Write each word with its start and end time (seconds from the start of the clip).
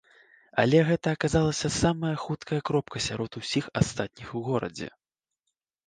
Але 0.61 0.79
гэта 0.87 1.13
аказалася 1.17 1.71
самая 1.83 2.15
хуткая 2.23 2.61
кропка 2.73 2.97
сярод 3.11 3.31
усіх 3.45 3.71
астатніх 3.87 4.27
у 4.37 4.47
горадзе. 4.53 4.95